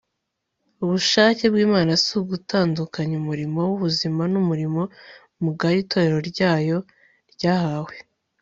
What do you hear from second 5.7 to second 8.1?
itorero ryayo ryahawe